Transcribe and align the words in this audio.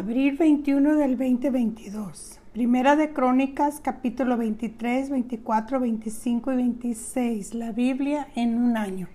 Abril 0.00 0.38
21 0.38 0.96
del 0.96 1.18
2022. 1.18 2.40
Primera 2.54 2.96
de 2.96 3.12
Crónicas, 3.12 3.80
capítulo 3.82 4.38
23, 4.38 5.10
24, 5.10 5.78
25 5.78 6.52
y 6.52 6.56
26. 6.56 7.52
La 7.52 7.72
Biblia 7.72 8.28
en 8.34 8.56
un 8.56 8.78
año. 8.78 9.08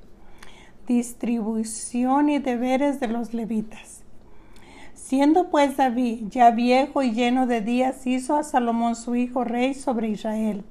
Distribución 0.86 2.30
y 2.30 2.38
deberes 2.38 3.00
de 3.00 3.08
los 3.08 3.34
levitas. 3.34 4.04
Siendo 4.94 5.50
pues 5.50 5.76
David 5.76 6.28
ya 6.30 6.52
viejo 6.52 7.02
y 7.02 7.14
lleno 7.14 7.48
de 7.48 7.62
días, 7.62 8.06
hizo 8.06 8.36
a 8.36 8.44
Salomón 8.44 8.96
su 8.96 9.16
hijo 9.16 9.44
rey 9.44 9.74
sobre 9.74 10.10
Israel. 10.10 10.64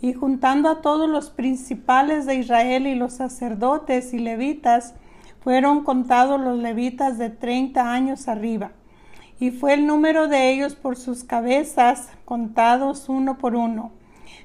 Y 0.00 0.12
juntando 0.12 0.68
a 0.68 0.82
todos 0.82 1.10
los 1.10 1.30
principales 1.30 2.26
de 2.26 2.36
Israel 2.36 2.86
y 2.86 2.94
los 2.94 3.14
sacerdotes 3.14 4.14
y 4.14 4.20
levitas, 4.20 4.94
fueron 5.40 5.82
contados 5.82 6.40
los 6.40 6.60
levitas 6.60 7.18
de 7.18 7.30
treinta 7.30 7.92
años 7.92 8.28
arriba 8.28 8.70
y 9.42 9.50
fue 9.50 9.74
el 9.74 9.88
número 9.88 10.28
de 10.28 10.52
ellos 10.52 10.76
por 10.76 10.96
sus 10.96 11.24
cabezas 11.24 12.10
contados 12.24 13.08
uno 13.08 13.38
por 13.38 13.56
uno, 13.56 13.90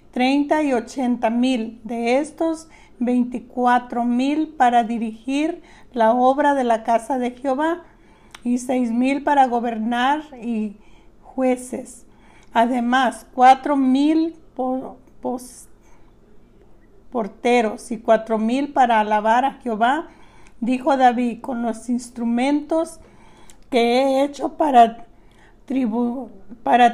treinta 0.10 0.64
y 0.64 0.74
ochenta 0.74 1.30
mil, 1.30 1.80
de 1.84 2.18
estos 2.18 2.68
veinticuatro 2.98 4.06
mil 4.06 4.56
para 4.58 4.84
dirigir 4.84 5.62
la 5.94 6.14
obra 6.14 6.56
de 6.56 6.64
la 6.64 6.82
casa 6.82 7.20
de 7.20 7.30
Jehová 7.30 7.84
y 8.44 8.58
seis 8.58 8.90
mil 8.92 9.24
para 9.24 9.46
gobernar 9.46 10.24
y 10.42 10.78
jueces. 11.22 12.08
Además, 12.52 13.28
cuatro 13.36 13.76
mil 13.76 14.34
porteros 17.12 17.92
y 17.92 18.00
cuatro 18.00 18.40
mil 18.40 18.74
para 18.74 19.00
alabar 19.00 19.46
a 19.46 19.54
Jehová, 19.62 20.08
dijo 20.60 20.98
David, 20.98 21.42
con 21.42 21.62
los 21.62 21.88
instrumentos 21.88 23.00
que 23.70 23.80
he 23.80 24.24
hecho 24.24 24.58
para, 24.58 25.08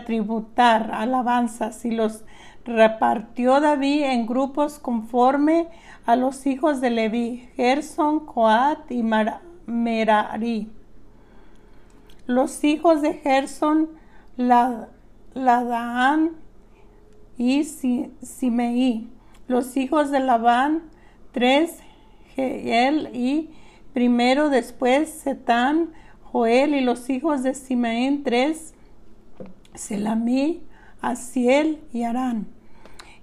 tributar 0.06 0.92
alabanzas 0.94 1.86
y 1.86 1.92
los 1.92 2.24
repartió 2.66 3.60
David 3.60 4.04
en 4.04 4.26
grupos 4.26 4.80
conforme 4.80 5.68
a 6.06 6.16
los 6.16 6.46
hijos 6.46 6.82
de 6.82 6.90
Leví, 6.90 7.50
Gerson, 7.56 8.26
Coat 8.26 8.90
y 8.92 9.04
Merari. 9.66 10.72
Los 12.26 12.64
hijos 12.64 13.02
de 13.02 13.14
Gerson, 13.16 13.90
Ladaan 15.34 16.32
y 17.38 17.64
Simei. 17.64 19.10
Los 19.48 19.76
hijos 19.76 20.10
de 20.10 20.22
Labán, 20.22 20.84
tres, 21.32 21.80
Geel 22.36 23.10
y 23.14 23.50
primero 23.94 24.50
después 24.50 25.10
Setán, 25.10 25.92
Joel 26.34 26.74
y 26.74 26.82
los 26.82 27.12
hijos 27.12 27.44
de 27.44 27.54
Simeón 27.54 28.24
tres, 28.24 28.74
Selamí, 29.76 30.64
Asiel 31.00 31.80
y 31.94 32.02
Arán. 32.02 32.48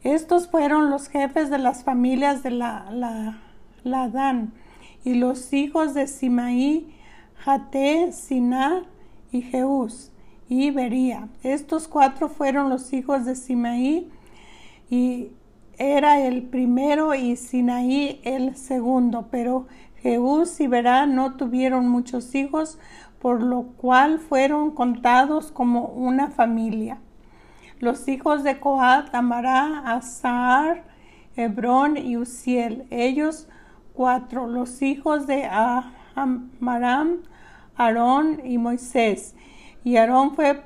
Estos 0.05 0.47
fueron 0.47 0.91
los 0.91 1.08
jefes 1.08 1.50
de 1.50 1.58
las 1.58 1.83
familias 1.83 2.44
de 2.44 2.53
la, 2.53 2.88
la, 2.92 4.48
y 5.03 5.14
los 5.14 5.53
hijos 5.53 5.92
de 5.92 6.06
Simaí, 6.06 6.94
Jate, 7.34 8.12
Siná 8.12 8.84
y 9.33 9.42
Jeús 9.42 10.12
y 10.48 10.70
Bería. 10.70 11.28
Estos 11.42 11.88
cuatro 11.88 12.28
fueron 12.28 12.70
los 12.70 12.92
hijos 12.92 13.25
de 13.25 13.34
Simaí 13.34 14.08
y 14.88 15.33
era 15.78 16.20
el 16.20 16.44
primero 16.44 17.12
y 17.16 17.34
Sinaí 17.34 18.20
el 18.22 18.55
segundo, 18.55 19.27
pero 19.33 19.66
Jeús 20.03 20.61
y 20.61 20.66
Berá 20.66 21.06
no 21.06 21.34
tuvieron 21.34 21.88
muchos 21.88 22.34
hijos, 22.34 22.78
por 23.21 23.43
lo 23.43 23.65
cual 23.77 24.19
fueron 24.19 24.71
contados 24.71 25.53
como 25.53 25.87
una 25.87 26.31
familia. 26.31 26.99
Los 27.78 28.09
hijos 28.09 28.43
de 28.44 28.61
Coat, 28.61 29.15
Amará, 29.15 29.81
Azar, 29.94 30.84
Hebrón 31.37 31.97
y 31.97 32.16
Uziel, 32.16 32.87
ellos 32.91 33.49
cuatro. 33.94 34.47
Los 34.47 34.83
hijos 34.83 35.27
de 35.27 35.44
Amaram, 36.15 37.19
Aarón 37.77 38.41
y 38.44 38.59
Moisés. 38.59 39.34
Y 39.84 39.97
Aarón 39.97 40.34
fue 40.34 40.62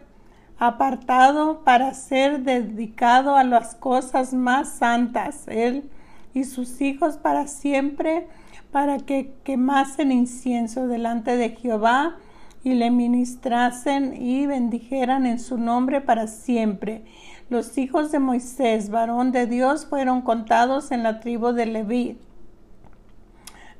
apartado 0.58 1.64
para 1.64 1.94
ser 1.94 2.42
dedicado 2.42 3.36
a 3.36 3.44
las 3.44 3.74
cosas 3.74 4.32
más 4.32 4.68
santas, 4.68 5.46
él 5.48 5.90
y 6.32 6.44
sus 6.44 6.80
hijos 6.80 7.16
para 7.16 7.46
siempre 7.46 8.28
para 8.74 8.98
que 8.98 9.36
quemasen 9.44 10.10
incienso 10.10 10.88
delante 10.88 11.36
de 11.36 11.50
Jehová 11.50 12.16
y 12.64 12.74
le 12.74 12.90
ministrasen 12.90 14.20
y 14.20 14.48
bendijeran 14.48 15.26
en 15.26 15.38
su 15.38 15.58
nombre 15.58 16.00
para 16.00 16.26
siempre. 16.26 17.04
Los 17.48 17.78
hijos 17.78 18.10
de 18.10 18.18
Moisés, 18.18 18.90
varón 18.90 19.30
de 19.30 19.46
Dios, 19.46 19.86
fueron 19.86 20.22
contados 20.22 20.90
en 20.90 21.04
la 21.04 21.20
tribu 21.20 21.52
de 21.52 21.66
Leví. 21.66 22.18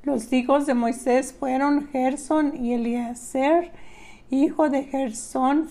Los 0.05 0.33
hijos 0.33 0.65
de 0.65 0.75
Moisés 0.75 1.35
fueron 1.37 1.89
Gerson 1.89 2.53
y 2.65 2.75
Eliezer. 2.75 3.73
Hijo 4.31 4.71
de 4.71 4.85
Gersón 4.85 5.71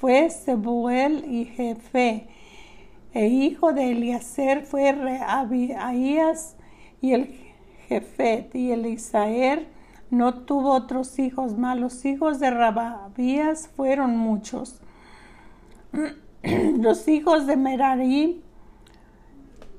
fue 0.00 0.30
Sebuel 0.30 1.26
y 1.30 1.44
Jefe. 1.44 2.28
E 3.12 3.26
hijo 3.26 3.74
de 3.74 3.90
Eliezer 3.90 4.64
fue 4.64 4.92
Reabías 4.92 6.56
y 7.02 7.12
el 7.12 7.44
Jefet 7.88 8.54
y 8.54 8.72
Elisaer 8.72 9.68
no 10.10 10.34
tuvo 10.34 10.72
otros 10.72 11.18
hijos 11.18 11.56
más. 11.58 11.78
Los 11.78 12.04
hijos 12.04 12.38
de 12.40 12.50
Rababías 12.50 13.68
fueron 13.68 14.16
muchos. 14.16 14.80
los 16.78 17.08
hijos 17.08 17.46
de 17.46 17.56
Merari, 17.56 18.42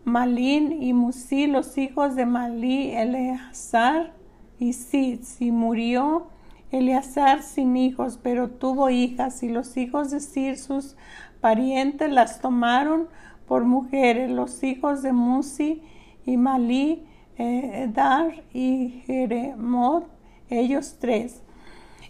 Malín 0.03 0.83
y 0.83 0.93
Musí, 0.93 1.47
los 1.47 1.77
hijos 1.77 2.15
de 2.15 2.25
Malí, 2.25 2.91
Eleazar 2.91 4.13
y 4.59 4.73
Sid. 4.73 5.21
Y 5.39 5.51
murió 5.51 6.27
Eleazar 6.71 7.41
sin 7.41 7.77
hijos, 7.77 8.19
pero 8.21 8.49
tuvo 8.49 8.89
hijas, 8.89 9.43
y 9.43 9.49
los 9.49 9.77
hijos 9.77 10.11
de 10.11 10.19
Sir, 10.19 10.57
sus 10.57 10.95
parientes, 11.39 12.11
las 12.11 12.41
tomaron 12.41 13.07
por 13.47 13.63
mujeres. 13.63 14.29
Los 14.29 14.63
hijos 14.63 15.01
de 15.01 15.13
Musi 15.13 15.81
y 16.25 16.37
Malí, 16.37 17.05
Edar 17.37 18.43
y 18.53 19.03
Jeremot, 19.05 20.07
ellos 20.49 20.97
tres. 20.99 21.41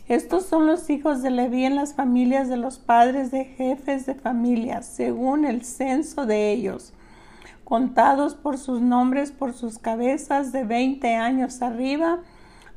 Estos 0.08 0.46
son 0.46 0.68
los 0.68 0.90
hijos 0.92 1.24
de 1.24 1.32
Leví 1.32 1.66
en 1.66 1.76
las 1.76 1.96
familias 1.96 2.48
de 2.48 2.58
los 2.58 2.78
padres 2.78 3.32
de 3.32 3.46
jefes 3.46 4.06
de 4.06 4.14
familias, 4.14 4.86
según 4.86 5.46
el 5.46 5.64
censo 5.64 6.28
de 6.28 6.52
ellos, 6.52 6.94
contados 7.64 8.36
por 8.36 8.60
sus 8.60 8.82
nombres, 8.82 9.32
por 9.32 9.54
sus 9.54 9.80
cabezas 9.80 10.52
de 10.52 10.64
veinte 10.64 11.16
años 11.16 11.64
arriba, 11.64 12.20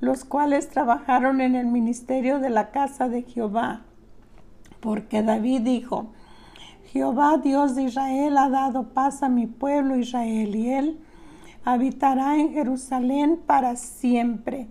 los 0.00 0.24
cuales 0.24 0.70
trabajaron 0.70 1.42
en 1.42 1.54
el 1.54 1.66
ministerio 1.66 2.38
de 2.38 2.48
la 2.48 2.70
casa 2.70 3.10
de 3.10 3.22
Jehová. 3.24 3.82
Porque 4.80 5.22
David 5.22 5.62
dijo, 5.62 6.12
Jehová 6.86 7.36
Dios 7.36 7.74
de 7.74 7.82
Israel 7.82 8.38
ha 8.38 8.48
dado 8.48 8.94
paz 8.94 9.22
a 9.22 9.28
mi 9.28 9.46
pueblo 9.46 9.96
Israel, 9.96 10.56
y 10.56 10.70
él 10.70 10.98
habitará 11.72 12.36
en 12.38 12.54
Jerusalén 12.54 13.40
para 13.44 13.76
siempre. 13.76 14.68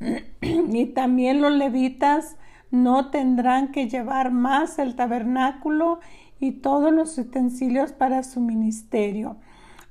y 0.40 0.86
también 0.86 1.42
los 1.42 1.52
levitas 1.52 2.36
no 2.70 3.10
tendrán 3.10 3.72
que 3.72 3.88
llevar 3.88 4.32
más 4.32 4.78
el 4.78 4.96
tabernáculo 4.96 6.00
y 6.40 6.52
todos 6.52 6.92
los 6.92 7.18
utensilios 7.18 7.92
para 7.92 8.22
su 8.22 8.40
ministerio. 8.40 9.36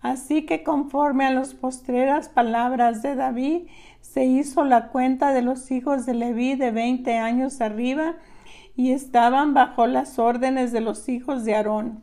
Así 0.02 0.46
que 0.46 0.63
conforme 0.63 1.25
a 1.25 1.31
las 1.31 1.54
postreras 1.54 2.30
palabras 2.30 3.04
de 3.04 3.16
David, 3.16 3.68
se 4.02 4.25
hizo 4.25 4.63
la 4.66 4.90
cuenta 4.90 5.34
de 5.34 5.44
los 5.44 5.69
hijos 5.69 6.08
de 6.08 6.16
Leví 6.16 6.56
de 6.56 6.72
veinte 6.72 7.19
años 7.19 7.62
arriba 7.62 8.16
y 8.75 8.92
estaban 8.92 9.54
bajo 9.54 9.86
las 9.86 10.18
órdenes 10.18 10.72
de 10.72 10.81
los 10.81 11.08
hijos 11.10 11.46
de 11.46 11.56
Aarón 11.56 12.02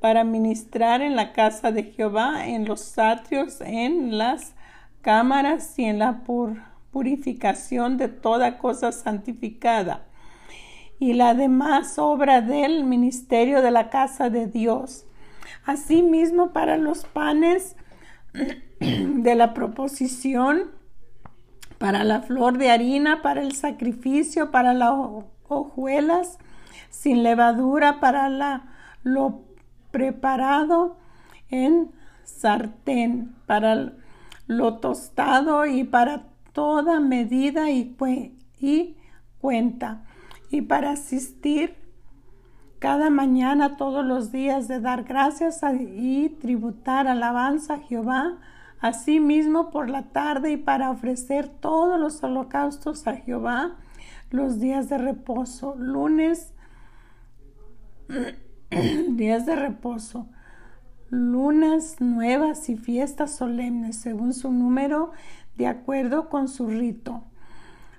para 0.00 0.24
ministrar 0.24 1.02
en 1.02 1.16
la 1.16 1.32
casa 1.32 1.72
de 1.72 1.84
Jehová, 1.84 2.46
en 2.46 2.66
los 2.66 2.98
atrios, 2.98 3.60
en 3.60 4.18
las 4.18 4.54
cámaras 5.00 5.78
y 5.78 5.84
en 5.84 5.98
la 5.98 6.22
purificación 6.92 7.96
de 7.96 8.08
toda 8.08 8.58
cosa 8.58 8.92
santificada 8.92 10.06
y 10.98 11.12
la 11.12 11.34
demás 11.34 11.98
obra 11.98 12.40
del 12.40 12.84
ministerio 12.84 13.62
de 13.62 13.70
la 13.70 13.90
casa 13.90 14.30
de 14.30 14.46
Dios. 14.46 15.04
Asimismo, 15.64 16.52
para 16.52 16.76
los 16.76 17.04
panes 17.04 17.76
de 18.80 19.34
la 19.34 19.54
proposición, 19.54 20.70
para 21.78 22.04
la 22.04 22.22
flor 22.22 22.56
de 22.58 22.70
harina, 22.70 23.22
para 23.22 23.42
el 23.42 23.52
sacrificio, 23.52 24.50
para 24.50 24.72
las 24.72 24.92
hojuelas 25.48 26.38
sin 26.88 27.22
levadura, 27.22 28.00
para 28.00 28.28
la, 28.30 28.74
lo 29.02 29.45
preparado 29.96 30.98
en 31.48 31.90
sartén 32.22 33.34
para 33.46 33.94
lo 34.46 34.76
tostado 34.76 35.64
y 35.64 35.84
para 35.84 36.26
toda 36.52 37.00
medida 37.00 37.70
y, 37.70 37.96
cuenta. 39.40 40.04
Y 40.50 40.60
para 40.60 40.90
asistir 40.90 41.78
cada 42.78 43.08
mañana 43.08 43.78
todos 43.78 44.04
los 44.04 44.32
días 44.32 44.68
de 44.68 44.80
dar 44.80 45.04
gracias 45.04 45.62
y 45.80 46.28
tributar 46.42 47.08
alabanza 47.08 47.74
a 47.74 47.78
Jehová, 47.78 48.36
asimismo 48.80 49.70
por 49.70 49.88
la 49.88 50.10
tarde 50.10 50.52
y 50.52 50.56
para 50.58 50.90
ofrecer 50.90 51.48
todos 51.48 51.98
los 51.98 52.22
holocaustos 52.22 53.06
a 53.06 53.16
Jehová 53.16 53.76
los 54.30 54.60
días 54.60 54.90
de 54.90 54.98
reposo, 54.98 55.74
lunes, 55.78 56.52
días 59.16 59.46
de 59.46 59.56
reposo, 59.56 60.28
lunas 61.10 62.00
nuevas 62.00 62.68
y 62.68 62.76
fiestas 62.76 63.34
solemnes 63.34 63.96
según 63.96 64.32
su 64.32 64.52
número, 64.52 65.12
de 65.56 65.66
acuerdo 65.66 66.28
con 66.28 66.48
su 66.48 66.68
rito 66.68 67.24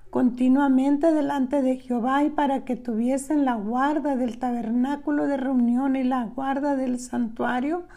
continuamente 0.09 1.11
delante 1.11 1.61
de 1.61 1.77
Jehová 1.77 2.23
y 2.23 2.29
para 2.29 2.63
que 2.65 2.75
tuviesen 2.75 3.45
la 3.45 3.55
guarda 3.55 4.15
del 4.15 4.39
tabernáculo 4.39 5.27
de 5.27 5.37
reunión 5.37 5.95
y 5.95 6.03
la 6.03 6.25
guarda 6.25 6.75
del 6.75 6.99
santuario 6.99 7.87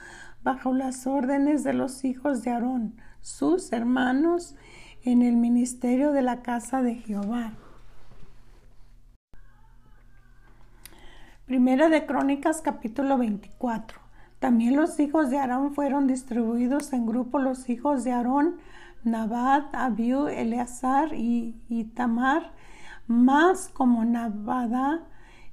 bajo 0.43 0.75
las 0.75 1.07
órdenes 1.07 1.65
de 1.65 1.73
los 1.73 2.05
hijos 2.05 2.43
de 2.43 2.51
Aarón, 2.51 2.95
sus 3.21 3.73
hermanos, 3.73 4.57
en 5.03 5.23
el 5.23 5.37
ministerio 5.37 6.13
de 6.13 6.23
la 6.23 6.43
casa 6.43 6.83
de 6.83 6.97
Jehová. 6.97 7.55
Primera 11.51 11.89
de 11.89 12.07
Crónicas 12.07 12.61
capítulo 12.63 13.19
24. 13.19 13.99
También 14.39 14.77
los 14.77 15.01
hijos 15.01 15.31
de 15.31 15.39
Aarón 15.41 15.75
fueron 15.75 16.07
distribuidos 16.07 16.93
en 16.93 17.07
grupo 17.07 17.41
los 17.41 17.69
hijos 17.69 18.05
de 18.05 18.13
Aarón 18.13 18.59
Nabat, 19.03 19.75
Abiú, 19.75 20.29
Eleazar 20.29 21.13
y, 21.13 21.57
Tamar, 21.97 22.53
más 23.09 23.69
como 23.69 24.05
Nabada 24.05 25.09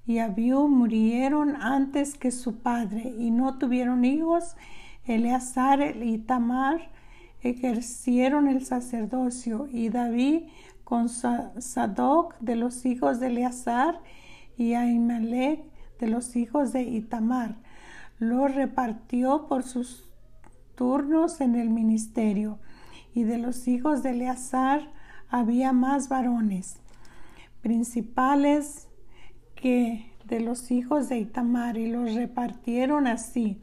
y 0.05 0.19
Abiú 0.19 0.67
murieron 0.67 1.55
antes 1.59 2.13
que 2.13 2.29
su 2.29 2.59
padre 2.59 3.15
y 3.17 3.31
no 3.31 3.57
tuvieron 3.57 4.05
hijos, 4.05 4.55
Eleazar 5.03 5.97
y 5.97 6.19
Tamar 6.19 6.91
ejercieron 7.41 8.47
el 8.47 8.63
sacerdocio 8.63 9.67
y 9.71 9.89
David 9.89 10.44
con 10.83 11.09
Sadoc 11.09 12.38
de 12.38 12.55
los 12.55 12.85
hijos 12.85 13.19
de 13.19 13.27
Eleazar 13.27 13.99
y 14.57 14.75
Ahimelech 14.75 15.67
de 15.99 16.07
los 16.07 16.35
hijos 16.35 16.73
de 16.73 16.83
Itamar. 16.83 17.55
Lo 18.19 18.47
repartió 18.47 19.47
por 19.47 19.63
sus 19.63 20.11
turnos 20.75 21.41
en 21.41 21.55
el 21.55 21.69
ministerio 21.69 22.59
y 23.13 23.23
de 23.23 23.38
los 23.38 23.67
hijos 23.67 24.03
de 24.03 24.11
Eleazar 24.11 24.91
había 25.29 25.73
más 25.73 26.07
varones, 26.09 26.77
principales 27.61 28.88
que 29.55 30.13
de 30.25 30.39
los 30.39 30.71
hijos 30.71 31.09
de 31.09 31.19
Itamar, 31.19 31.77
y 31.77 31.88
los 31.88 32.13
repartieron 32.13 33.07
así. 33.07 33.61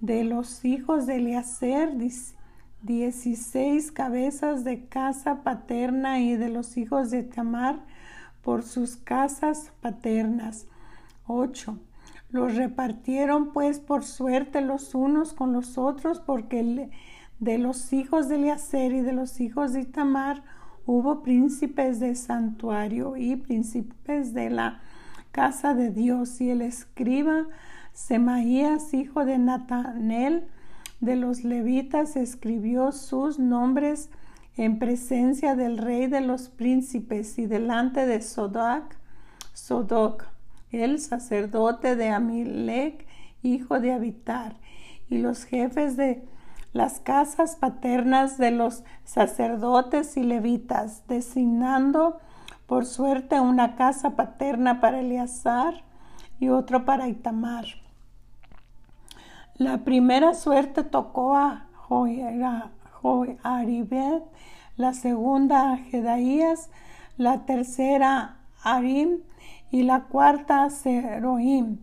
De 0.00 0.24
los 0.24 0.64
hijos 0.64 1.06
de 1.06 1.16
Eleazar, 1.16 1.92
dieciséis 2.82 3.92
cabezas 3.92 4.64
de 4.64 4.86
casa 4.86 5.42
paterna, 5.42 6.20
y 6.20 6.36
de 6.36 6.48
los 6.48 6.76
hijos 6.76 7.10
de 7.10 7.20
Itamar, 7.20 7.80
por 8.42 8.62
sus 8.62 8.96
casas 8.96 9.72
paternas, 9.80 10.66
ocho. 11.30 11.78
Los 12.30 12.54
repartieron 12.54 13.52
pues 13.52 13.80
por 13.80 14.04
suerte 14.04 14.60
los 14.60 14.94
unos 14.94 15.32
con 15.32 15.52
los 15.52 15.78
otros, 15.78 16.20
porque 16.20 16.90
de 17.38 17.58
los 17.58 17.92
hijos 17.92 18.28
de 18.28 18.36
Eleazar 18.36 18.92
y 18.92 19.00
de 19.00 19.12
los 19.12 19.40
hijos 19.40 19.72
de 19.72 19.80
Itamar 19.80 20.42
hubo 20.86 21.22
príncipes 21.22 22.00
de 22.00 22.14
santuario 22.14 23.16
y 23.16 23.36
príncipes 23.36 24.32
de 24.32 24.50
la 24.50 24.80
casa 25.32 25.74
de 25.74 25.90
Dios 25.90 26.40
y 26.40 26.50
el 26.50 26.62
escriba 26.62 27.46
Semaías, 27.92 28.94
hijo 28.94 29.24
de 29.24 29.38
Natanel, 29.38 30.46
de 31.00 31.16
los 31.16 31.44
levitas, 31.44 32.16
escribió 32.16 32.92
sus 32.92 33.38
nombres 33.38 34.10
en 34.56 34.78
presencia 34.78 35.56
del 35.56 35.78
rey 35.78 36.06
de 36.06 36.20
los 36.20 36.48
príncipes 36.48 37.38
y 37.38 37.46
delante 37.46 38.06
de 38.06 38.20
Sodoc, 38.20 38.94
Sodoc, 39.52 40.26
el 40.72 41.00
sacerdote 41.00 41.96
de 41.96 42.10
Amilec, 42.10 43.06
hijo 43.42 43.80
de 43.80 43.92
Abitar, 43.92 44.56
y 45.08 45.18
los 45.18 45.44
jefes 45.44 45.96
de 45.96 46.24
las 46.72 47.00
casas 47.00 47.56
paternas 47.56 48.38
de 48.38 48.52
los 48.52 48.84
sacerdotes 49.04 50.16
y 50.16 50.22
levitas, 50.22 51.06
designando 51.08 52.18
por 52.66 52.86
suerte 52.86 53.40
una 53.40 53.74
casa 53.74 54.10
paterna 54.10 54.80
para 54.80 55.00
Eleazar 55.00 55.82
y 56.38 56.48
otra 56.48 56.84
para 56.84 57.08
Itamar. 57.08 57.64
La 59.56 59.78
primera 59.78 60.34
suerte 60.34 60.84
tocó 60.84 61.34
a 61.34 61.66
Joaribet, 63.02 64.22
la 64.76 64.94
segunda 64.94 65.72
a 65.72 65.76
Jedaías, 65.78 66.70
la 67.16 67.44
tercera 67.44 68.36
a 68.62 68.76
Arim 68.76 69.18
y 69.70 69.82
la 69.82 70.04
cuarta 70.04 70.64
a 70.64 70.70
Seroim, 70.70 71.78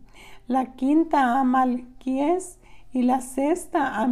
la 0.48 0.74
quinta 0.74 1.40
a 1.40 1.44
Malquies 1.44 2.60
y 2.94 3.04
la 3.04 3.22
sexta 3.22 4.02
a 4.02 4.08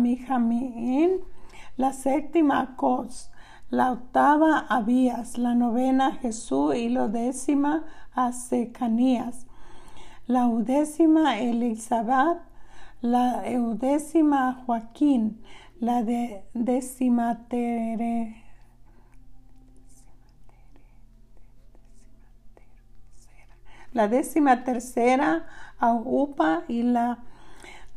la 1.77 1.91
séptima 1.91 2.61
a 2.61 2.75
Cos, 2.75 3.31
la 3.69 3.91
octava 3.91 4.59
a 4.59 4.77
Abías, 4.77 5.37
la 5.37 5.55
novena 5.55 6.07
a 6.07 6.11
Jesús 6.13 6.75
y 6.75 6.89
la 6.89 7.07
décima 7.07 7.83
a 8.13 8.31
Secanías, 8.31 9.47
la 10.27 10.47
undécima 10.47 11.31
a 11.31 11.39
Elizabeth, 11.39 12.39
la 13.01 13.43
eudécima 13.45 14.49
a 14.49 14.53
Joaquín, 14.53 15.41
la 15.79 16.03
décima 16.53 17.47
tere, 17.49 18.44
la 23.95 24.09
décima 24.09 24.63
tercera 24.63 25.45
a 25.79 25.93
Upa 25.93 26.63
y 26.67 26.83
la 26.83 27.17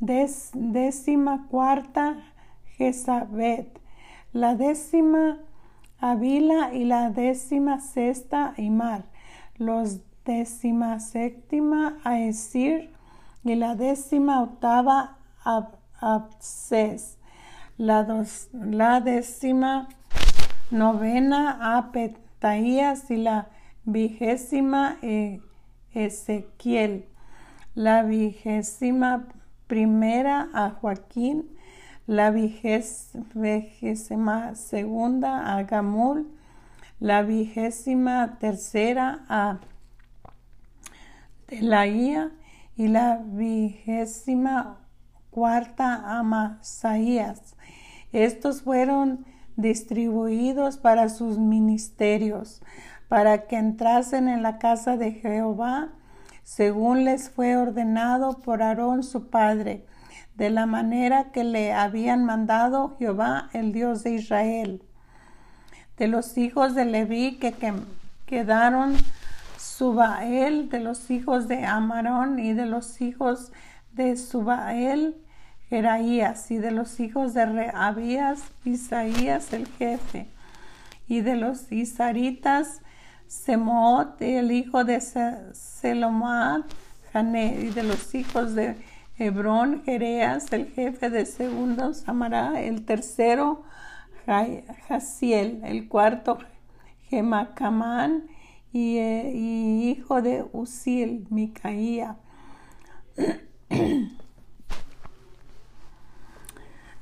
décima 0.00 1.45
cuarta 1.50 2.17
Jezabet, 2.76 3.69
la 4.33 4.55
décima 4.55 5.38
Avila 6.00 6.73
y 6.73 6.85
la 6.85 7.11
décima 7.11 7.81
sexta 7.81 8.55
Imar, 8.57 9.02
los 9.59 9.99
décima 10.25 11.00
séptima 11.00 11.99
Aesir 12.05 12.90
y 13.43 13.57
la 13.57 13.75
décima 13.75 14.43
octava 14.43 15.17
Abses, 16.00 17.19
la, 17.76 18.07
la 18.52 19.00
décima 19.00 19.88
novena 20.71 21.59
a 21.61 21.90
y 21.93 23.17
la 23.17 23.47
vigésima 23.85 24.97
e, 25.02 25.40
Ezequiel, 25.95 27.07
la 27.75 28.02
vigésima 28.02 29.26
primera 29.66 30.49
a 30.52 30.71
Joaquín, 30.71 31.49
la 32.07 32.30
vigésima 32.30 34.54
segunda 34.54 35.57
a 35.57 35.62
Gamul, 35.64 36.28
la 37.00 37.23
vigésima 37.23 38.38
tercera 38.38 39.25
a 39.28 39.59
Telaía. 41.47 42.33
Y 42.78 42.87
la 42.87 43.21
vigésima 43.25 44.78
cuarta 45.33 46.16
a 46.16 46.23
Masaías. 46.23 47.57
Estos 48.12 48.62
fueron 48.62 49.26
distribuidos 49.57 50.76
para 50.76 51.09
sus 51.09 51.38
ministerios, 51.38 52.62
para 53.09 53.47
que 53.47 53.57
entrasen 53.57 54.29
en 54.29 54.43
la 54.43 54.59
casa 54.59 54.97
de 54.97 55.12
Jehová 55.12 55.88
según 56.49 57.05
les 57.05 57.29
fue 57.29 57.59
ordenado 57.59 58.38
por 58.38 58.62
Aarón 58.62 59.03
su 59.03 59.29
padre, 59.29 59.85
de 60.35 60.49
la 60.49 60.65
manera 60.65 61.31
que 61.31 61.45
le 61.45 61.75
habían 61.75 62.25
mandado 62.25 62.97
Jehová, 62.99 63.50
el 63.53 63.73
Dios 63.73 64.03
de 64.03 64.15
Israel. 64.15 64.83
De 65.99 66.09
los 66.09 66.38
hijos 66.38 66.75
de 66.75 66.87
Leví 66.87 67.37
que, 67.38 67.55
quedaron 68.25 68.97
Subael, 69.59 70.71
de 70.71 70.81
los 70.81 71.11
hijos 71.11 71.49
de 71.49 71.67
Amarón 71.67 72.38
y 72.38 72.55
de 72.55 72.65
los 72.65 73.03
hijos 73.03 73.53
de 73.93 74.17
Subael, 74.17 75.17
Jeraías, 75.69 76.50
y 76.50 76.57
de 76.57 76.71
los 76.71 76.99
hijos 76.99 77.35
de 77.35 77.45
Reabías, 77.45 78.41
Isaías 78.65 79.53
el 79.53 79.67
jefe, 79.67 80.29
y 81.09 81.21
de 81.21 81.37
los 81.37 81.71
Isaritas, 81.71 82.81
Semot, 83.28 84.20
el 84.23 84.50
hijo 84.50 84.85
de 84.85 85.00
Selomad, 85.52 86.62
y 87.14 87.70
de 87.70 87.82
los 87.82 88.14
hijos 88.14 88.54
de 88.54 88.76
Hebrón, 89.18 89.82
Jereas, 89.85 90.52
el 90.52 90.66
jefe 90.68 91.11
de 91.11 91.26
segundo, 91.26 91.92
Samará, 91.92 92.61
el 92.61 92.85
tercero, 92.85 93.64
Jaciel, 94.88 95.61
el 95.64 95.88
cuarto, 95.88 96.38
Gemacamán, 97.08 98.25
y, 98.73 98.99
eh, 98.99 99.32
y 99.35 99.90
hijo 99.90 100.23
de 100.23 100.47
Usil, 100.52 101.26
Micaía. 101.30 102.16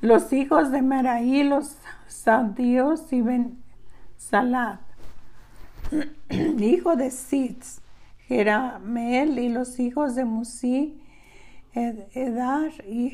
los 0.00 0.33
hijos 0.33 0.71
de 0.71 0.83
Meraí, 0.83 1.42
los 1.42 1.76
Sadíos 2.06 3.12
y 3.12 3.21
Ben 3.23 3.62
Salat, 4.16 4.86
hijo 6.59 6.97
de 6.97 7.11
Sitz, 7.11 7.81
Jeramel 8.26 9.38
y 9.38 9.49
los 9.49 9.78
hijos 9.78 10.14
de 10.14 10.25
Musi, 10.25 11.00
Edar 11.75 12.73
y 12.88 13.11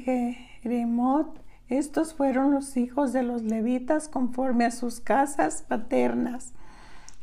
Jeremot. 0.62 1.41
Estos 1.69 2.14
fueron 2.14 2.52
los 2.52 2.76
hijos 2.76 3.12
de 3.12 3.23
los 3.23 3.43
levitas 3.43 4.09
conforme 4.09 4.64
a 4.64 4.71
sus 4.71 5.00
casas 5.00 5.64
paternas. 5.67 6.52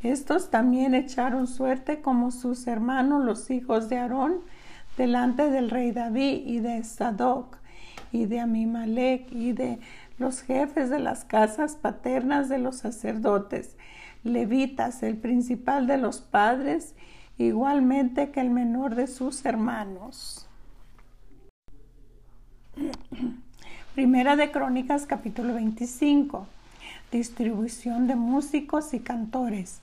Estos 0.02 0.50
también 0.50 0.94
echaron 0.94 1.46
suerte 1.46 2.00
como 2.00 2.30
sus 2.30 2.66
hermanos 2.66 3.24
los 3.24 3.50
hijos 3.50 3.88
de 3.88 3.98
Aarón 3.98 4.40
delante 4.96 5.50
del 5.50 5.70
rey 5.70 5.92
David 5.92 6.42
y 6.46 6.60
de 6.60 6.82
Sadoc 6.84 7.58
y 8.12 8.26
de 8.26 8.40
Amimalek 8.40 9.30
y 9.32 9.52
de 9.52 9.78
los 10.18 10.42
jefes 10.42 10.90
de 10.90 10.98
las 10.98 11.24
casas 11.24 11.76
paternas 11.76 12.48
de 12.48 12.58
los 12.58 12.76
sacerdotes, 12.76 13.76
levitas, 14.24 15.02
el 15.02 15.16
principal 15.16 15.86
de 15.86 15.98
los 15.98 16.20
padres, 16.20 16.94
igualmente 17.38 18.30
que 18.30 18.40
el 18.40 18.50
menor 18.50 18.94
de 18.94 19.06
sus 19.06 19.44
hermanos. 19.44 20.46
Primera 23.94 24.36
de 24.36 24.50
Crónicas 24.50 25.06
capítulo 25.06 25.54
25. 25.54 26.46
Distribución 27.10 28.06
de 28.06 28.14
músicos 28.14 28.94
y 28.94 29.00
cantores. 29.00 29.80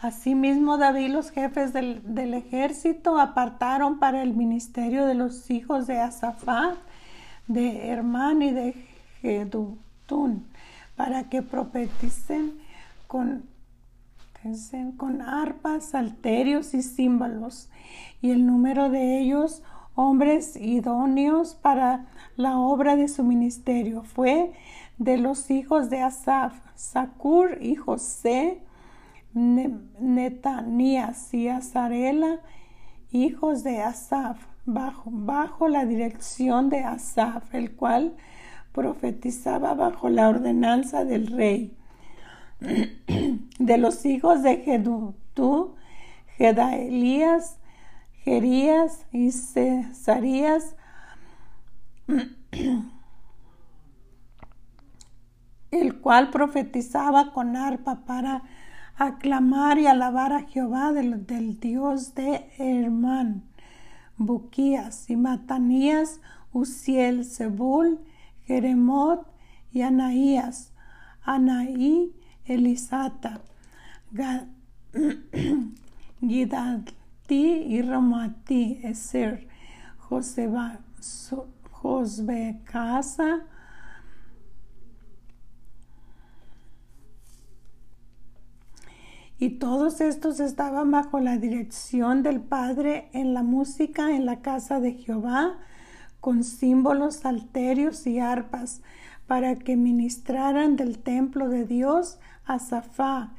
Asimismo, 0.00 0.78
David, 0.78 1.10
los 1.10 1.32
jefes 1.32 1.72
del, 1.72 2.34
ejército, 2.34 3.18
apartaron 3.18 3.98
para 3.98 4.22
el 4.22 4.32
ministerio 4.34 5.06
de 5.06 5.14
los 5.14 5.50
hijos 5.50 5.88
de 5.88 5.98
Asafá 5.98 6.76
de 7.48 7.88
Hermán 7.88 8.42
y 8.42 8.52
de 8.52 8.74
Jedutún 9.22 10.46
para 10.94 11.24
que 11.24 11.42
profeticen 11.42 12.52
con, 13.08 13.42
con 14.96 15.20
arpas, 15.20 15.86
salterios 15.86 16.74
y 16.74 16.82
címbalos, 16.82 17.70
y 18.20 18.30
el 18.30 18.46
número 18.46 18.88
de 18.88 19.18
ellos, 19.18 19.62
hombres 19.94 20.56
idóneos 20.56 21.54
para 21.54 22.06
la 22.36 22.58
obra 22.58 22.96
de 22.96 23.08
su 23.08 23.24
ministerio, 23.24 24.02
fue 24.02 24.52
de 24.98 25.18
los 25.18 25.50
hijos 25.50 25.90
de 25.90 26.02
Asaf, 26.02 26.54
Sakur 26.74 27.58
y 27.60 27.74
José, 27.74 28.62
Netanías 29.34 31.34
y 31.34 31.48
Azarela, 31.48 32.40
hijos 33.10 33.64
de 33.64 33.82
Asaf 33.82 34.38
bajo, 34.66 35.68
la 35.68 35.84
dirección 35.84 36.68
de 36.68 36.80
Asaf, 36.80 37.54
el 37.54 37.74
cual 37.74 38.16
profetizaba 38.72 39.74
bajo 39.74 40.08
la 40.08 40.28
ordenanza 40.28 41.04
del 41.04 41.28
rey. 41.28 41.77
De 43.58 43.78
los 43.78 44.04
hijos 44.04 44.42
de 44.42 44.56
Jedutú, 44.58 45.74
Gedaelías, 46.36 47.58
Gerías 48.24 49.06
y 49.12 49.32
Cesarías, 49.32 50.76
el 55.70 56.00
cual 56.00 56.30
profetizaba 56.30 57.32
con 57.32 57.56
arpa 57.56 58.04
para 58.04 58.42
aclamar 58.96 59.78
y 59.78 59.86
alabar 59.86 60.32
a 60.32 60.42
Jehová 60.42 60.92
del, 60.92 61.26
Dios 61.60 62.14
de 62.14 62.50
Hermán. 62.58 63.44
Buquías 64.16 65.08
y 65.08 65.16
Matanías, 65.16 66.20
Uziel, 66.52 67.24
Zebul, 67.24 68.00
Jeremot 68.46 69.24
y 69.70 69.82
Anaías, 69.82 70.72
Anaí, 71.22 72.17
Elisata, 72.48 73.40
Gidati 76.20 76.94
y 77.30 77.82
Ramati, 77.82 78.80
Eser, 78.82 79.46
Josbecasa, 81.70 83.44
Y 89.40 89.50
todos 89.50 90.00
estos 90.00 90.40
estaban 90.40 90.90
bajo 90.90 91.20
la 91.20 91.36
dirección 91.36 92.24
del 92.24 92.40
Padre 92.40 93.08
en 93.12 93.34
la 93.34 93.44
música 93.44 94.10
en 94.10 94.26
la 94.26 94.40
casa 94.40 94.80
de 94.80 94.94
Jehová, 94.94 95.58
con 96.18 96.42
símbolos, 96.42 97.16
salterios 97.16 98.04
y 98.08 98.18
arpas, 98.18 98.82
para 99.28 99.54
que 99.54 99.76
ministraran 99.76 100.74
del 100.74 100.98
templo 100.98 101.48
de 101.48 101.64
Dios 101.66 102.18
a 102.48 102.58
Zafá, 102.58 103.32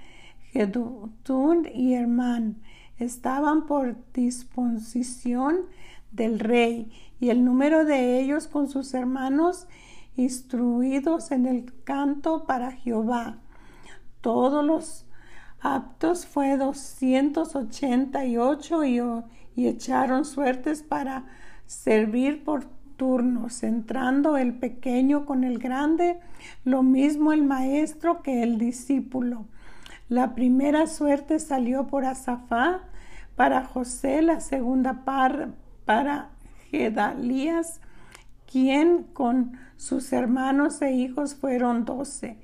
Jedutún 0.53 1.67
y 1.73 1.95
Hermán. 1.95 2.61
Estaban 2.97 3.65
por 3.65 3.97
disposición 4.13 5.65
del 6.11 6.39
rey, 6.39 6.89
y 7.19 7.29
el 7.29 7.43
número 7.43 7.83
de 7.83 8.21
ellos 8.21 8.47
con 8.47 8.69
sus 8.69 8.93
hermanos 8.93 9.67
instruidos 10.15 11.31
en 11.31 11.45
el 11.45 11.73
canto 11.83 12.45
para 12.45 12.71
Jehová. 12.71 13.39
Todos 14.21 14.65
los 14.65 15.05
aptos 15.59 16.25
fue 16.25 16.55
288 16.57 18.85
y, 18.85 19.01
y 19.55 19.67
echaron 19.67 20.25
suertes 20.25 20.81
para 20.83 21.25
servir 21.65 22.43
por 22.43 22.67
turnos, 22.99 23.63
entrando 23.63 24.37
el 24.37 24.53
pequeño 24.53 25.25
con 25.25 25.43
el 25.43 25.57
grande, 25.57 26.19
lo 26.63 26.83
mismo 26.83 27.33
el 27.33 27.43
maestro 27.43 28.21
que 28.21 28.43
el 28.43 28.59
discípulo. 28.59 29.47
La 30.07 30.35
primera 30.35 30.85
suerte 30.85 31.39
salió 31.39 31.87
por 31.87 32.05
Azafá, 32.05 32.81
para 33.35 33.65
José, 33.65 34.21
la 34.21 34.39
segunda 34.39 35.03
par, 35.03 35.49
para 35.85 36.29
Gedalías, 36.69 37.81
quien 38.45 39.03
con 39.13 39.53
sus 39.77 40.13
hermanos 40.13 40.79
e 40.83 40.91
hijos 40.91 41.33
fueron 41.33 41.85
doce 41.85 42.37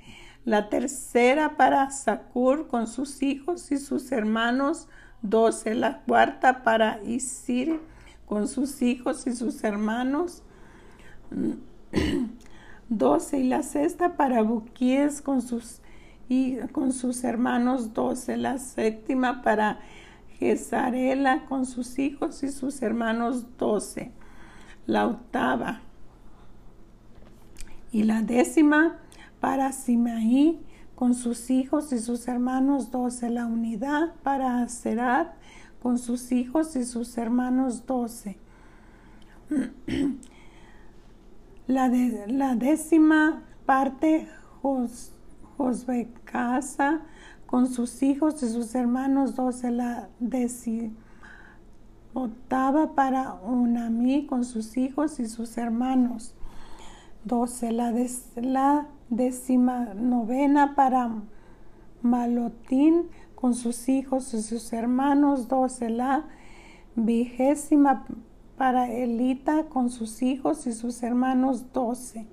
la 0.46 0.70
tercera 0.70 1.58
para 1.58 1.90
Sakur 1.90 2.68
con 2.68 2.86
sus 2.86 3.24
hijos 3.24 3.72
y 3.72 3.78
sus 3.78 4.12
hermanos, 4.12 4.88
doce, 5.24 5.74
la 5.74 6.02
cuarta 6.02 6.64
para 6.64 7.02
Isir 7.04 7.82
con 8.26 8.48
sus 8.48 8.82
hijos 8.82 9.28
y 9.28 9.36
sus 9.36 9.64
hermanos, 9.64 10.44
doce, 12.90 13.40
y 13.40 13.48
la 13.48 13.64
sexta 13.64 14.18
para 14.18 14.42
Buquíes 14.42 15.22
con 15.22 15.42
sus, 15.42 15.82
y, 16.30 16.58
con 16.72 16.92
sus 16.92 17.24
hermanos, 17.24 17.94
doce, 17.94 18.38
la 18.38 18.58
séptima 18.58 19.42
para 19.42 19.80
Gesarela 20.40 21.46
con 21.46 21.66
sus 21.66 21.98
hijos 21.98 22.44
y 22.44 22.50
sus 22.50 22.82
hermanos, 22.82 23.58
doce, 23.58 24.12
la 24.86 25.08
octava. 25.08 25.82
Y 27.92 28.04
la 28.04 28.22
décima 28.22 29.00
para 29.40 29.72
Simaí 29.72 30.60
con 30.96 31.14
sus 31.14 31.50
hijos 31.50 31.94
y 31.94 32.00
sus 32.00 32.28
hermanos. 32.28 32.92
Doce, 32.92 33.30
la 33.30 33.46
unidad 33.46 34.14
para 34.24 34.68
Serat 34.68 35.34
con 35.86 36.00
sus 36.00 36.32
hijos 36.32 36.76
y 36.76 36.84
sus 36.84 37.16
hermanos 37.16 37.86
doce. 37.86 38.40
La, 41.68 41.92
la 42.26 42.56
décima 42.56 43.44
parte 43.68 44.28
Jos, 44.64 45.14
con 47.46 47.68
sus 47.68 48.02
hijos 48.02 48.42
y 48.42 48.50
sus 48.50 48.74
hermanos 48.74 49.36
doce, 49.36 49.70
la 49.70 50.10
décima 50.20 50.90
octava 52.16 52.96
para 52.96 53.36
Unamí 53.36 54.26
con 54.26 54.44
sus 54.44 54.78
hijos 54.78 55.20
y 55.20 55.28
sus 55.28 55.56
hermanos 55.56 56.34
doce, 57.26 57.72
la, 57.72 57.94
la 58.38 58.88
décima 59.12 59.94
novena 59.94 60.74
para 60.74 61.12
Malotín 62.02 63.04
con 63.36 63.54
sus 63.54 63.90
hijos 63.90 64.34
y 64.34 64.42
sus 64.42 64.74
hermanos, 64.74 65.48
doce 65.48 65.90
la 65.90 66.26
vigésima 66.96 68.06
para 68.58 68.90
Elita 68.92 69.66
con 69.66 69.90
sus 69.90 70.22
hijos 70.22 70.66
y 70.66 70.74
sus 70.74 71.04
hermanos, 71.04 71.72
doce. 71.74 72.28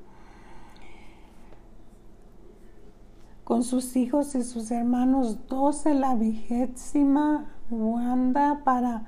Con 3.45 3.65
sus 3.65 3.97
hijos 3.97 4.35
y 4.35 4.45
sus 4.45 4.71
hermanos, 4.71 5.47
doce 5.49 5.95
la 5.95 6.15
vigésima 6.15 7.47
Wanda 7.71 8.63
para 8.65 9.05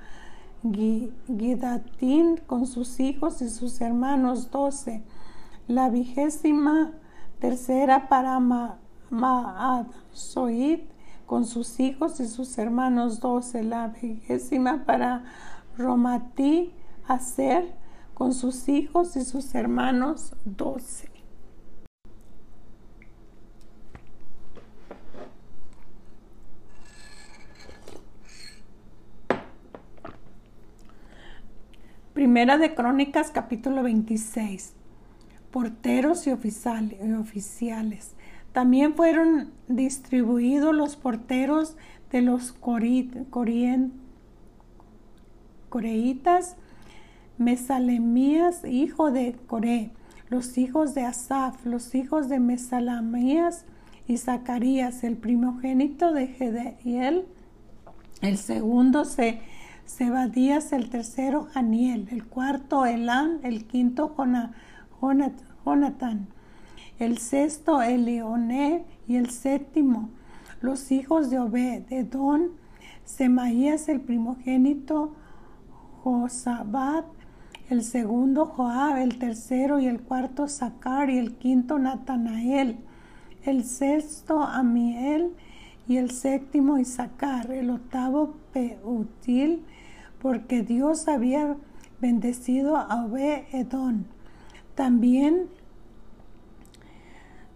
Gidatín 0.63 2.39
con 2.47 2.67
sus 2.67 2.99
hijos 2.99 3.43
y 3.43 3.49
sus 3.49 3.81
hermanos, 3.81 4.51
doce. 4.51 5.03
La 5.69 5.89
vigésima 5.89 6.93
tercera 7.39 8.09
para 8.09 8.41
Maad 9.11 9.87
Soid 10.13 10.81
con 11.27 11.47
sus 11.47 11.81
hijos 11.81 12.21
y 12.21 12.27
sus 12.27 12.59
hermanos 12.59 13.21
doce. 13.21 13.63
La 13.63 13.89
vigésima 13.89 14.85
para 14.85 15.25
Romatí 15.77 16.73
Hacer 17.07 17.75
con 18.15 18.33
sus 18.33 18.69
hijos 18.69 19.17
y 19.17 19.25
sus 19.25 19.55
hermanos 19.55 20.35
doce. 20.45 21.11
Primera 32.15 32.59
de 32.59 32.75
Crónicas 32.75 33.33
capítulo 33.33 33.83
26. 33.83 34.75
Porteros 35.51 36.27
y 36.27 36.31
oficiales. 36.31 38.15
También 38.55 38.95
fueron 38.95 39.51
distribuidos 39.67 40.73
los 40.73 40.95
porteros 40.95 41.77
de 42.13 42.23
los 42.23 42.53
coreitas, 45.69 46.57
Mesalemías, 47.37 48.65
hijo 48.65 49.11
de 49.11 49.35
Coré, 49.49 49.91
los 50.29 50.57
hijos 50.57 50.95
de 50.95 51.03
Asaf, 51.03 51.67
los 51.67 51.97
hijos 51.97 52.29
de 52.29 52.39
Mesalamías 52.39 53.65
y 54.07 54.19
Zacarías, 54.19 55.03
el 55.03 55.17
primogénito 55.17 56.13
de 56.13 56.29
Gedeiel, 56.29 57.27
el 58.21 58.39
segundo 58.39 59.05
se 59.05 59.41
Sebadías, 59.85 60.73
el 60.73 60.91
tercero 60.91 61.49
Janiel, 61.53 62.07
el 62.13 62.25
cuarto 62.25 62.87
Elán, 62.87 63.41
el 63.43 63.65
quinto 63.67 64.15
Jonathan, 65.01 66.29
el 66.99 67.19
sexto 67.19 67.83
Elioné 67.83 68.85
y 69.07 69.17
el 69.17 69.31
séptimo 69.31 70.11
los 70.65 70.91
hijos 70.91 71.29
de 71.29 71.39
Obed, 71.39 71.83
Edón, 71.91 72.53
Semaías 73.05 73.91
el 73.91 74.01
primogénito, 74.01 75.13
Josabat, 76.03 77.05
el 77.69 77.85
segundo 77.85 78.47
Joab, 78.47 78.97
el 78.97 79.19
tercero 79.19 79.79
y 79.79 79.87
el 79.87 80.01
cuarto 80.01 80.49
Sacar 80.49 81.11
y 81.11 81.19
el 81.19 81.35
quinto 81.35 81.79
Natanael, 81.79 82.79
el 83.45 83.65
sexto 83.65 84.43
Amiel 84.43 85.35
y 85.87 85.99
el 85.99 86.11
séptimo 86.11 86.79
Isaacar, 86.79 87.51
el 87.51 87.69
octavo 87.69 88.37
Peutil, 88.55 89.65
porque 90.19 90.63
Dios 90.63 91.09
había 91.09 91.59
bendecido 92.01 92.79
a 92.79 93.05
Obed 93.05 93.43
Edón. 93.53 94.07
También 94.75 95.49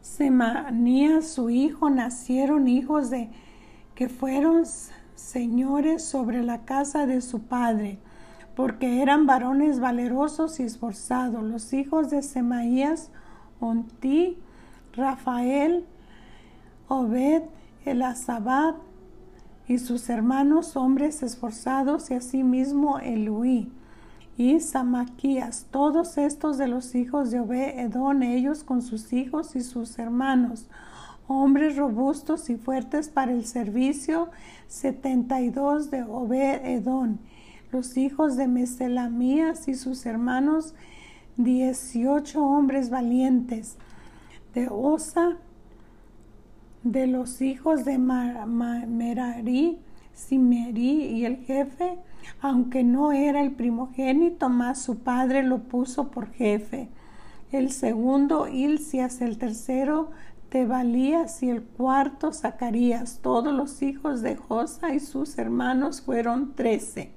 Semanías, 0.09 1.29
su 1.29 1.51
hijo, 1.51 1.91
nacieron 1.91 2.67
hijos 2.67 3.11
de 3.11 3.31
que 3.95 4.09
fueron 4.09 4.65
señores 5.15 6.03
sobre 6.03 6.43
la 6.43 6.65
casa 6.65 7.07
de 7.07 7.21
su 7.21 7.43
padre, 7.43 7.99
porque 8.57 9.03
eran 9.03 9.27
varones 9.27 9.81
valerosos 9.81 10.61
y 10.61 10.63
esforzados. 10.65 11.45
Los 11.45 11.73
hijos 11.73 12.11
de 12.11 12.23
Semaías, 12.23 13.11
Onti, 13.61 14.39
Rafael, 14.95 15.85
Obed, 16.89 17.43
Elazabat 17.85 18.77
y 19.69 19.79
sus 19.79 20.09
hermanos 20.09 20.75
hombres 20.77 21.23
esforzados 21.23 22.11
y 22.11 22.15
asimismo 22.15 22.99
Eluí 22.99 23.71
y 24.39 24.61
Samaquías, 24.61 25.67
todos 25.73 26.17
estos 26.17 26.59
de 26.59 26.69
los 26.69 26.95
hijos 26.95 27.33
de 27.33 27.41
Obed 27.41 27.81
Edón, 27.81 28.23
ellos 28.23 28.63
con 28.63 28.83
sus 28.83 29.13
hijos 29.13 29.57
y 29.57 29.63
sus 29.63 29.99
hermanos, 29.99 30.69
hombres 31.27 31.77
robustos 31.77 32.49
y 32.49 32.55
fuertes 32.55 33.09
para 33.09 33.33
el 33.33 33.45
servicio, 33.47 34.31
setenta 34.69 35.41
y 35.41 35.51
dos 35.51 35.91
de 35.91 36.05
Obed 36.05 36.65
Edón, 36.65 37.19
los 37.73 37.97
hijos 37.97 38.37
de 38.37 38.47
Meselamías 38.47 39.67
y 39.67 39.75
sus 39.75 40.07
hermanos, 40.07 40.77
dieciocho 41.37 42.47
hombres 42.47 42.91
valientes, 42.91 43.77
de 44.55 44.69
Osa, 44.71 45.37
de 46.85 47.09
los 47.09 47.43
hijos 47.43 47.85
de 47.85 47.99
Merari, 47.99 49.81
Simerí 50.19 51.05
y 51.05 51.25
el 51.25 51.37
jefe, 51.37 51.97
aunque 52.41 52.83
no 52.83 53.13
era 53.13 53.41
el 53.41 53.53
primogénito, 53.53 54.49
más 54.49 54.83
su 54.83 54.99
padre 54.99 55.45
lo 55.45 55.61
puso 55.61 56.11
por 56.11 56.33
jefe. 56.33 56.89
El 57.53 57.71
segundo, 57.71 58.49
Ilcias, 58.49 59.21
el 59.21 59.39
tercero, 59.39 60.11
Tebalías 60.49 61.43
y 61.43 61.51
el 61.51 61.63
cuarto, 61.63 62.33
Zacarías. 62.33 63.21
Todos 63.23 63.55
los 63.55 63.81
hijos 63.81 64.21
de 64.21 64.35
Josa 64.35 64.93
y 64.93 65.01
sus 65.01 65.39
hermanos 65.39 66.01
fueron 66.01 66.55
trece. 66.55 67.13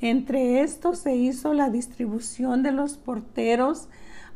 Entre 0.00 0.60
estos 0.60 0.98
se 0.98 1.16
hizo 1.16 1.52
la 1.52 1.68
distribución 1.68 2.62
de 2.62 2.70
los 2.72 2.96
porteros 2.96 3.88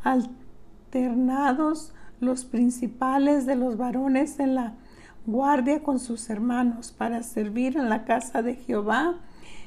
alternados, 0.02 1.94
los 2.20 2.44
principales 2.44 3.46
de 3.46 3.54
los 3.54 3.76
varones 3.76 4.40
en 4.40 4.56
la 4.56 4.74
guardia 5.28 5.82
con 5.82 5.98
sus 5.98 6.30
hermanos 6.30 6.90
para 6.90 7.22
servir 7.22 7.76
en 7.76 7.90
la 7.90 8.06
casa 8.06 8.40
de 8.40 8.54
Jehová 8.54 9.16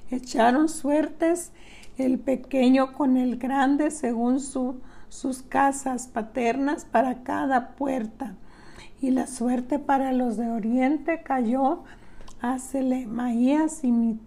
echaron 0.10 0.70
suertes 0.70 1.52
el 2.00 2.18
pequeño 2.18 2.94
con 2.94 3.16
el 3.16 3.38
grande 3.38 3.92
según 3.92 4.40
sus 4.40 5.44
casas 5.44 6.08
paternas 6.08 6.86
para 6.86 7.22
cada 7.22 7.76
puerta. 7.76 8.34
Y 9.02 9.12
la 9.12 9.28
suerte 9.28 9.78
para 9.78 10.12
los 10.14 10.36
de 10.36 10.50
oriente 10.50 11.22
cayó 11.22 11.84
a 12.42 12.58
Selemaías 12.58 13.84
y 13.84 14.18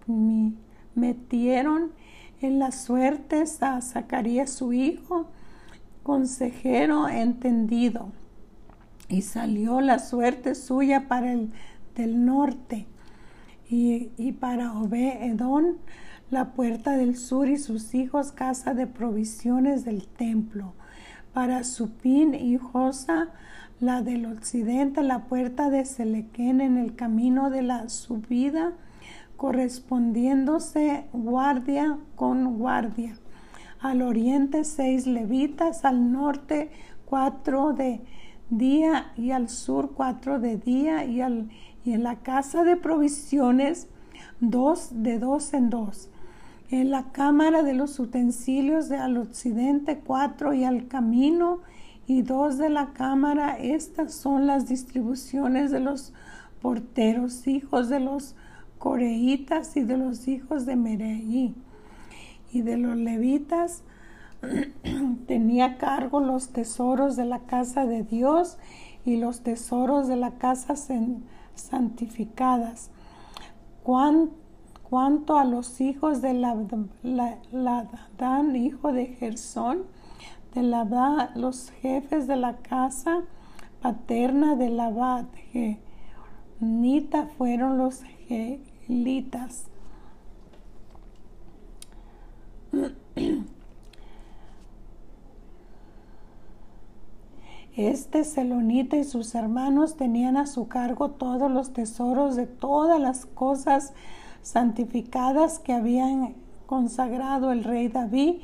metieron 0.95 1.91
en 2.39 2.59
las 2.59 2.81
suertes 2.81 3.61
a 3.61 3.81
Zacarías 3.81 4.51
su 4.51 4.71
hijo, 4.71 5.27
consejero 6.01 7.09
entendido. 7.09 8.13
Y 9.07 9.21
salió 9.21 9.81
la 9.81 9.99
suerte 9.99 10.55
suya 10.55 11.07
para 11.07 11.31
el 11.33 11.51
del 11.95 12.25
norte 12.25 12.87
y, 13.69 14.31
para 14.33 14.73
Obed 14.73 15.23
Edón 15.23 15.77
la 16.29 16.53
puerta 16.53 16.97
del 16.97 17.15
sur 17.15 17.47
y 17.49 17.57
sus 17.57 17.93
hijos 17.95 18.31
casa 18.31 18.73
de 18.73 18.87
provisiones 18.87 19.85
del 19.85 20.07
templo. 20.07 20.73
Para 21.33 21.63
Supín 21.63 22.33
y 22.33 22.57
Josa 22.57 23.29
la 23.79 24.01
del 24.01 24.25
occidente 24.25 25.03
la 25.03 25.25
puerta 25.25 25.69
de 25.69 25.85
Selequén 25.85 26.61
en 26.61 26.77
el 26.77 26.95
camino 26.95 27.49
de 27.49 27.61
la 27.61 27.89
subida 27.89 28.73
correspondiéndose 29.37 31.05
guardia 31.11 31.97
con 32.15 32.57
guardia. 32.57 33.17
Al 33.81 34.01
oriente 34.01 34.63
seis 34.63 35.05
levitas, 35.05 35.83
al 35.83 36.11
norte 36.11 36.71
cuatro 37.05 37.73
de 37.73 38.01
día 38.49 39.11
y 39.17 39.31
al 39.31 39.49
sur 39.49 39.91
cuatro 39.93 40.39
de 40.39 40.57
día 40.57 41.05
y 41.05 41.21
al 41.21 41.49
y 41.83 41.93
en 41.93 42.03
la 42.03 42.17
casa 42.17 42.63
de 42.63 42.77
provisiones 42.77 43.87
dos 44.39 44.89
de 44.91 45.19
dos 45.19 45.53
en 45.53 45.69
dos. 45.69 46.09
En 46.69 46.89
la 46.89 47.11
cámara 47.11 47.61
de 47.61 47.73
los 47.73 47.99
utensilios 47.99 48.89
de 48.89 48.97
al 48.97 49.17
occidente 49.17 49.99
cuatro 49.99 50.53
y 50.53 50.63
al 50.63 50.87
camino 50.87 51.59
y 52.07 52.21
dos 52.23 52.57
de 52.57 52.69
la 52.69 52.93
cámara. 52.93 53.57
Estas 53.57 54.13
son 54.13 54.47
las 54.47 54.67
distribuciones 54.67 55.71
de 55.71 55.79
los 55.79 56.13
porteros, 56.61 57.47
hijos 57.47 57.89
de 57.89 57.99
los 57.99 58.35
coreitas 58.79 59.77
y 59.77 59.83
de 59.83 59.97
los 59.97 60.27
hijos 60.27 60.65
de 60.65 60.75
Mereí. 60.75 61.55
Y 62.51 62.61
de 62.61 62.77
los 62.77 62.97
levitas 62.97 63.83
tenía 65.27 65.77
cargo 65.77 66.19
los 66.19 66.49
tesoros 66.49 67.15
de 67.15 67.25
la 67.25 67.39
casa 67.39 67.85
de 67.85 68.03
Dios 68.03 68.57
y 69.05 69.17
los 69.17 69.41
tesoros 69.41 70.07
de 70.07 70.15
la 70.15 70.31
casa 70.31 70.75
santificadas. 71.55 72.89
cuanto 73.83 75.37
a 75.37 75.45
los 75.45 75.79
hijos 75.81 76.21
de 76.21 76.33
Ladán, 76.33 76.89
hijo 78.55 78.91
de 78.91 79.05
Gersón, 79.07 79.83
de 80.53 80.63
los 81.35 81.71
jefes 81.81 82.27
de 82.27 82.37
la 82.37 82.57
casa 82.57 83.23
paterna 83.81 84.55
de 84.55 84.69
Labad, 84.69 85.25
Nita 86.59 87.27
fueron 87.37 87.77
los 87.77 88.03
gelitas. 88.27 89.67
Este 97.77 98.23
Celonita 98.23 98.95
y 98.95 99.03
sus 99.03 99.35
hermanos 99.35 99.97
tenían 99.97 100.37
a 100.37 100.47
su 100.47 100.69
cargo 100.69 101.11
todos 101.11 101.51
los 101.51 101.73
tesoros 101.73 102.37
de 102.37 102.47
todas 102.47 103.01
las 103.01 103.25
cosas 103.25 103.93
santificadas 104.41 105.59
que 105.59 105.73
habían 105.73 106.35
consagrado 106.67 107.51
el 107.51 107.65
rey 107.65 107.89
David 107.89 108.35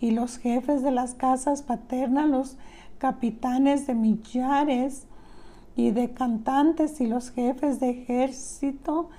y 0.00 0.12
los 0.12 0.38
jefes 0.38 0.82
de 0.82 0.90
las 0.90 1.14
casas 1.14 1.60
paternas, 1.62 2.30
los 2.30 2.56
capitanes 2.96 3.86
de 3.86 3.94
millares 3.94 5.06
y 5.76 5.90
de 5.90 6.14
cantantes 6.14 7.02
y 7.02 7.06
los 7.06 7.30
jefes 7.30 7.80
de 7.80 7.90
ejército 7.90 9.10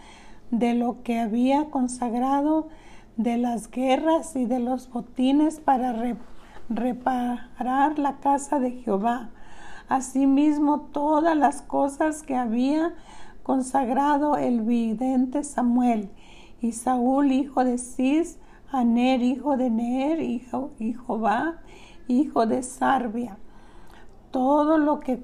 de 0.49 0.73
lo 0.73 1.03
que 1.03 1.19
había 1.19 1.69
consagrado 1.69 2.69
de 3.17 3.37
las 3.37 3.69
guerras 3.69 4.35
y 4.35 4.45
de 4.45 4.59
los 4.61 4.89
botines 4.89 5.59
para 5.59 6.15
reparar 6.69 7.99
la 7.99 8.17
casa 8.17 8.59
de 8.59 8.71
Jehová. 8.71 9.29
Asimismo, 9.89 10.81
todas 10.93 11.35
las 11.35 11.63
cosas 11.63 12.21
que 12.21 12.35
había 12.35 12.93
consagrado 13.41 14.37
el 14.37 14.61
vidente 14.61 15.43
Samuel 15.43 16.11
y 16.61 16.73
Saúl, 16.73 17.31
hijo 17.31 17.65
de 17.65 17.79
Cis, 17.79 18.37
Aner, 18.71 19.23
hijo 19.23 19.57
de 19.57 19.71
Ner, 19.71 20.21
hijo, 20.21 20.69
y 20.77 20.93
Jehová, 20.93 21.55
hijo 22.07 22.45
de 22.45 22.61
Sarbia. 22.61 23.39
Todo 24.29 24.77
lo 24.77 24.99
que 24.99 25.23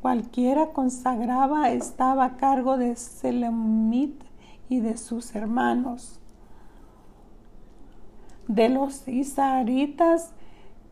cualquiera 0.00 0.68
consagraba 0.68 1.70
estaba 1.70 2.24
a 2.24 2.36
cargo 2.36 2.76
de 2.76 2.94
Selemit 2.94 4.22
y 4.68 4.78
de 4.78 4.96
sus 4.96 5.34
hermanos. 5.34 6.20
De 8.46 8.68
los 8.68 9.08
Isaritas, 9.08 10.34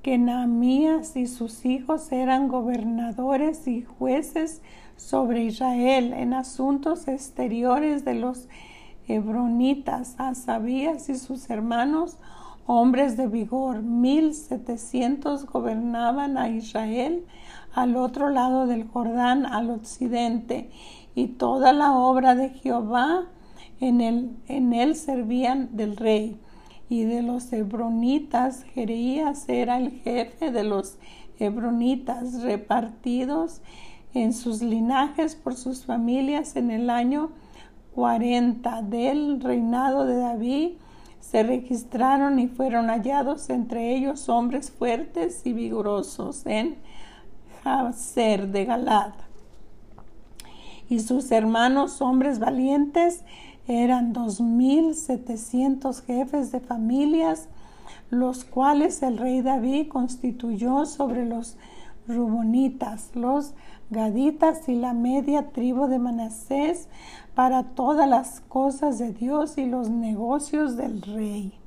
que 0.02 0.18
Nahemías 0.18 1.16
y 1.16 1.26
sus 1.26 1.64
hijos 1.64 2.10
eran 2.10 2.48
gobernadores 2.48 3.68
y 3.68 3.82
jueces 3.82 4.60
sobre 4.96 5.44
Israel 5.44 6.12
en 6.12 6.34
asuntos 6.34 7.06
exteriores 7.06 8.04
de 8.04 8.14
los 8.14 8.48
hebronitas, 9.06 10.16
Asabías 10.18 11.08
y 11.08 11.16
sus 11.16 11.48
hermanos, 11.50 12.18
hombres 12.66 13.16
de 13.16 13.28
vigor, 13.28 13.82
mil 13.82 14.34
setecientos 14.34 15.46
gobernaban 15.46 16.36
a 16.36 16.48
Israel 16.48 17.24
al 17.72 17.96
otro 17.96 18.28
lado 18.28 18.66
del 18.66 18.86
Jordán, 18.88 19.46
al 19.46 19.70
occidente, 19.70 20.70
y 21.14 21.28
toda 21.28 21.72
la 21.72 21.92
obra 21.92 22.34
de 22.34 22.50
Jehová 22.50 23.26
en 23.80 24.00
él, 24.00 24.36
en 24.48 24.72
él 24.72 24.96
servían 24.96 25.76
del 25.76 25.96
rey. 25.96 26.40
Y 26.92 27.05
de 27.05 27.22
los 27.22 27.50
hebronitas, 27.55 28.64
Jereías 28.74 29.48
era 29.48 29.78
el 29.78 29.92
jefe 30.02 30.50
de 30.50 30.62
los 30.62 30.98
hebronitas 31.38 32.42
repartidos 32.42 33.62
en 34.12 34.35
sus 34.35 34.61
linajes 34.61 35.35
por 35.35 35.55
sus 35.55 35.87
familias 35.87 36.55
en 36.55 36.70
el 36.70 36.90
año 36.90 37.31
40 37.94 38.83
del 38.83 39.40
reinado 39.40 40.05
de 40.05 40.16
David 40.16 40.68
se 41.18 41.42
registraron 41.42 42.38
y 42.38 42.48
fueron 42.48 42.88
hallados 42.88 43.48
entre 43.48 43.96
ellos 43.96 44.28
hombres 44.28 44.70
fuertes 44.70 45.46
y 45.46 45.55
vigorosos 45.55 46.44
en 46.44 46.76
Hazer 47.64 48.48
de 48.48 48.66
Galad. 48.66 49.14
Y 50.90 51.00
sus 51.00 51.33
hermanos 51.33 52.02
hombres 52.02 52.38
valientes 52.38 53.24
eran 53.66 54.12
dos 54.12 54.40
mil 54.40 54.94
setecientos 54.94 56.03
jefes 56.03 56.53
de 56.53 56.61
familias, 56.61 57.48
los 58.11 58.44
cuales 58.44 59.03
el 59.03 59.18
rey 59.18 59.40
David 59.40 59.88
constituyó 59.88 60.85
sobre 60.87 61.25
los 61.25 61.57
Rubonitas, 62.09 63.11
los 63.14 63.55
Gaditas 63.90 64.68
y 64.68 64.75
la 64.75 64.92
media 64.92 65.51
tribu 65.51 65.87
de 65.87 65.98
Manasés 65.98 66.88
para 67.35 67.62
todas 67.62 68.09
las 68.09 68.40
cosas 68.40 68.98
de 68.98 69.12
Dios 69.12 69.59
y 69.59 69.66
los 69.66 69.90
negocios 69.90 70.77
del 70.77 71.03
rey. 71.03 71.62